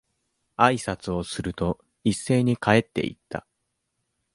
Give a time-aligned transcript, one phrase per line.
[0.57, 3.45] 挨拶をすると、一斉に帰って行った。